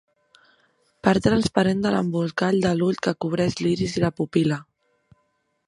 Part 1.07 1.23
transparent 1.27 1.83
de 1.83 1.91
l'embolcall 1.97 2.59
de 2.65 2.71
l'ull 2.81 2.99
que 3.09 3.15
cobreix 3.27 3.61
l'iris 3.61 3.97
i 3.99 4.03
la 4.07 4.13
pupil·la. 4.21 4.59